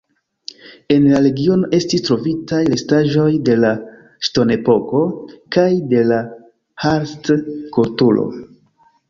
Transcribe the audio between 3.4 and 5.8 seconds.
de la ŝtonepoko kaj